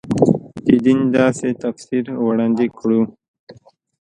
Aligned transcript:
د 0.65 0.67
دین 0.85 0.99
داسې 1.17 1.47
تفسیر 1.63 2.05
وړاندې 2.25 2.65
کړو. 2.77 3.01